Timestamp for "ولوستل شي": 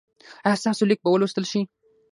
1.11-1.61